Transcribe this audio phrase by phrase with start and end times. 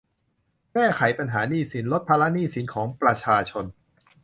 [0.73, 3.65] แก้ไขปัญหาหนี้สิน ลดภาระหนี้สินของประชาชน